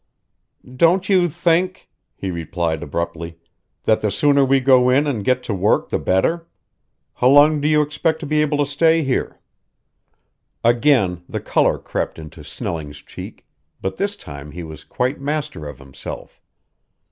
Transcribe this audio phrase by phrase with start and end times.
[0.75, 3.37] "Don't you think," he replied abruptly,
[3.83, 6.47] "that the sooner we go in and get to work the better?
[7.13, 9.39] How long do you expect to be able to stay here?"
[10.63, 13.45] Again the color crept into Snelling's cheek,
[13.79, 16.41] but this time he was quite master of himself.